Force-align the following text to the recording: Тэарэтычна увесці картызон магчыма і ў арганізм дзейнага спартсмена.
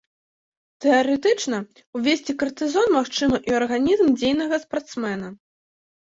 Тэарэтычна 0.83 1.57
увесці 1.99 2.33
картызон 2.43 2.87
магчыма 2.97 3.37
і 3.39 3.41
ў 3.51 3.55
арганізм 3.61 4.07
дзейнага 4.19 4.55
спартсмена. 4.63 5.29